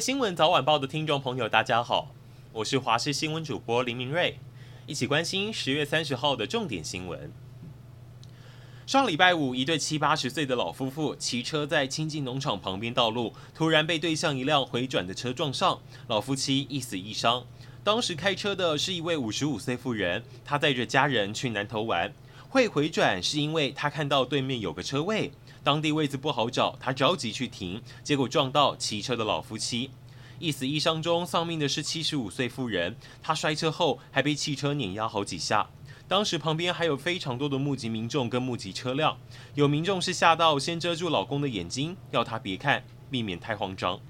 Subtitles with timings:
[0.00, 2.14] 新闻早晚报的听众朋友，大家好，
[2.54, 4.38] 我是华视新闻主播林明瑞，
[4.86, 7.30] 一起关心十月三十号的重点新闻。
[8.86, 17.44] 上礼拜五，一对七八十岁的老夫妇骑车在清境农场旁边道路，突然被对向一辆回转的车撞上，老夫妻一死一伤。
[17.84, 22.10] 当时开车的是一位五十五岁妇人，她带着家人去南投玩，
[22.48, 25.30] 会回转是因为她看到对面有个车位，
[25.62, 29.90] 当地位置不好找，他着急去停，结果撞到骑车的老夫妻，
[30.38, 35.68] 一死一伤中丧命的是七十五岁妇人，她摔车后还被汽车碾压好几下。
[36.08, 39.18] 当时旁边还有非常多的目击民众跟目击车辆，
[39.54, 44.00] 有民众是吓到先遮住老公的眼睛，要他别看，避免太慌张。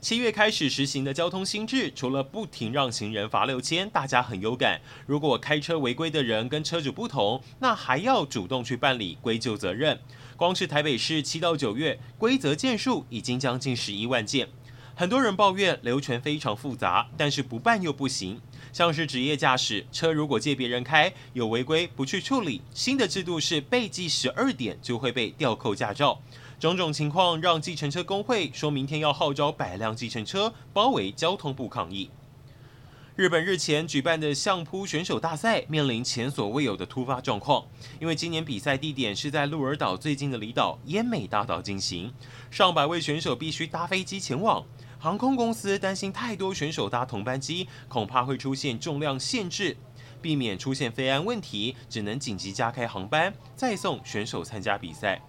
[0.00, 4.80] 七月开始实行的交通新制，除了不停让行人罚六千，大家很有感。
[5.06, 10.00] 如果开车违规的人跟车主不同，那还要主动去办理归咎责任。
[10.38, 14.48] 光是台北市七到九月规则件数已经将近十一万件。
[14.94, 18.40] 很多人抱怨流程非常复杂，但是不办又不行。
[18.72, 26.22] 像是职业驾驶车，如果借别人开，有违规不去处理，新的制度是被记十二点就会被吊扣驾照。
[26.60, 32.10] 种种情况让计程车工会说明天要号召百辆计程车包围交通部抗议。
[33.16, 37.64] 日本日前举办的相扑选手大赛面临前所未有的突发状况，
[37.98, 42.12] 因为今年比赛地点是在鹿儿岛最近的离岛奄美大岛进行，
[42.50, 44.62] 上百位选手必须搭飞机前往。
[44.98, 49.78] 航空公司担心太多选手搭同班机，恐怕会出现重量限制，
[50.20, 55.22] 避免出现飞安问题，只能紧急加开航班，再送选手参加比赛。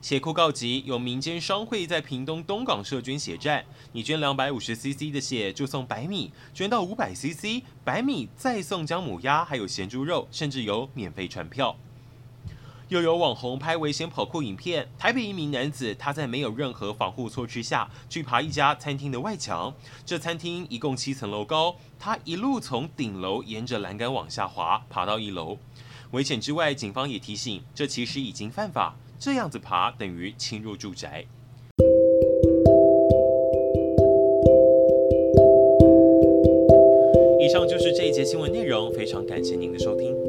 [0.00, 11.76] 血库告急，有民间商会在屏东东港设捐血站，你捐两百五十 CC 的血就送白米，捐到五百 CC 白米再送姜母鸭，还有咸猪肉，甚至有免费船票。
[12.88, 19.74] 又有网红拍危险跑酷影片，台北一名男子他在没有任何防护措施下去爬一家餐厅的外墙，
[20.06, 25.58] 这餐厅一共七层楼高，他一路从顶楼沿着栏杆往下滑，爬到一楼。
[26.12, 31.24] 危险之外，警方也提醒，这其实已经犯法，这样子爬等于侵入住宅。
[37.40, 40.27] 以上就是这一节新闻内容，非常感谢您的收听。